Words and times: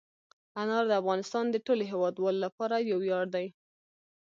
انار 0.61 0.83
د 0.89 0.93
افغانستان 1.01 1.45
د 1.51 1.55
ټولو 1.65 1.83
هیوادوالو 1.91 2.43
لپاره 2.45 2.75
یو 2.89 2.97
ویاړ 3.01 3.25
دی. 3.35 3.47